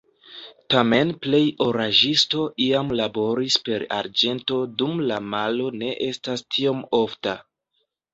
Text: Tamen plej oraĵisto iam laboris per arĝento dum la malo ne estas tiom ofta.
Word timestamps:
Tamen 0.73 1.09
plej 1.25 1.41
oraĵisto 1.65 2.45
iam 2.67 2.89
laboris 2.99 3.57
per 3.67 3.85
arĝento 3.97 4.57
dum 4.83 5.05
la 5.11 5.19
malo 5.35 5.69
ne 5.83 5.91
estas 6.07 6.45
tiom 6.57 6.81
ofta. 7.01 7.37